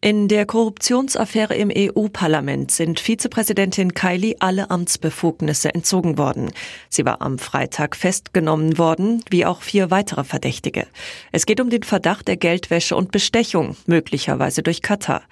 [0.00, 6.52] In der Korruptionsaffäre im EU-Parlament sind Vizepräsidentin Kylie alle Amtsbefugnisse entzogen worden.
[6.88, 10.86] Sie war am Freitag festgenommen worden, wie auch vier weitere Verdächtige.
[11.32, 15.22] Es geht um den Verdacht der Geldwäsche und Bestechung, möglicherweise durch Katar.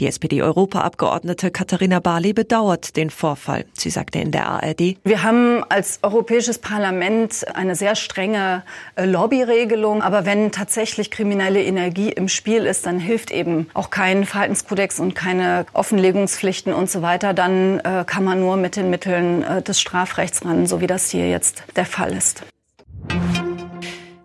[0.00, 3.66] Die SPD-Europaabgeordnete Katharina Barley bedauert den Vorfall.
[3.74, 8.64] Sie sagte in der ARD, Wir haben als Europäisches Parlament eine sehr strenge
[8.96, 14.13] äh, Lobbyregelung, aber wenn tatsächlich kriminelle Energie im Spiel ist, dann hilft eben auch kein
[14.14, 18.88] keinen Verhaltenskodex und keine Offenlegungspflichten und so weiter, dann äh, kann man nur mit den
[18.88, 22.44] Mitteln äh, des Strafrechts ran, so wie das hier jetzt der Fall ist.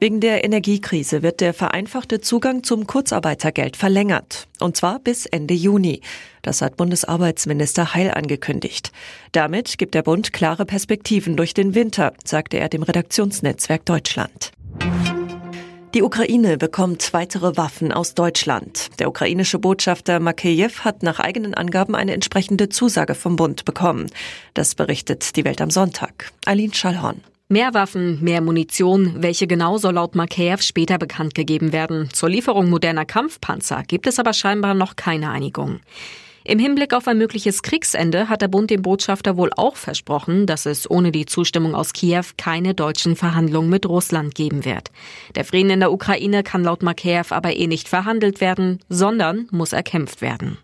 [0.00, 4.48] Wegen der Energiekrise wird der vereinfachte Zugang zum Kurzarbeitergeld verlängert.
[4.58, 6.00] Und zwar bis Ende Juni.
[6.42, 8.90] Das hat Bundesarbeitsminister Heil angekündigt.
[9.32, 14.52] Damit gibt der Bund klare Perspektiven durch den Winter, sagte er dem Redaktionsnetzwerk Deutschland.
[15.94, 18.90] Die Ukraine bekommt weitere Waffen aus Deutschland.
[18.98, 24.10] Der ukrainische Botschafter Makeyev hat nach eigenen Angaben eine entsprechende Zusage vom Bund bekommen.
[24.54, 26.32] Das berichtet die Welt am Sonntag.
[26.46, 27.20] Aline Schallhorn.
[27.48, 29.22] Mehr Waffen, mehr Munition.
[29.22, 32.08] Welche genau soll laut Makeyev später bekannt gegeben werden?
[32.12, 35.78] Zur Lieferung moderner Kampfpanzer gibt es aber scheinbar noch keine Einigung.
[36.46, 40.66] Im Hinblick auf ein mögliches Kriegsende hat der Bund dem Botschafter wohl auch versprochen, dass
[40.66, 44.90] es ohne die Zustimmung aus Kiew keine deutschen Verhandlungen mit Russland geben wird.
[45.36, 49.72] Der Frieden in der Ukraine kann laut Makeyev aber eh nicht verhandelt werden, sondern muss
[49.72, 50.58] erkämpft werden.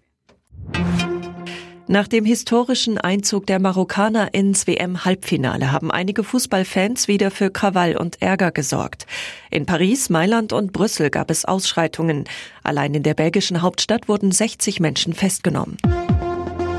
[1.90, 8.22] Nach dem historischen Einzug der Marokkaner ins WM-Halbfinale haben einige Fußballfans wieder für Krawall und
[8.22, 9.08] Ärger gesorgt.
[9.50, 12.26] In Paris, Mailand und Brüssel gab es Ausschreitungen.
[12.62, 15.78] Allein in der belgischen Hauptstadt wurden 60 Menschen festgenommen.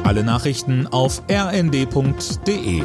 [0.06, 2.82] Alle Nachrichten auf rnd.de